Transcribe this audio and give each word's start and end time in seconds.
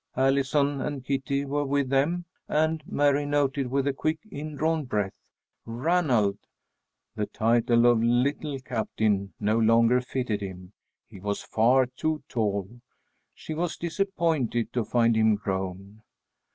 Allison 0.17 0.81
and 0.81 1.05
Kitty 1.05 1.45
were 1.45 1.63
with 1.63 1.89
them, 1.89 2.25
and 2.47 2.81
Mary 2.87 3.23
noted 3.23 3.67
with 3.67 3.85
a 3.85 3.93
quick 3.93 4.17
indrawn 4.31 4.85
breath 4.85 5.13
Ranald. 5.63 6.39
The 7.15 7.27
title 7.27 7.85
of 7.85 8.01
Little 8.01 8.59
Captain 8.61 9.35
no 9.39 9.59
longer 9.59 10.01
fitted 10.01 10.41
him. 10.41 10.73
He 11.05 11.19
was 11.19 11.43
far 11.43 11.85
too 11.85 12.23
tall. 12.27 12.81
She 13.35 13.53
was 13.53 13.77
disappointed 13.77 14.73
to 14.73 14.83
find 14.83 15.15
him 15.15 15.35
grown. 15.35 16.01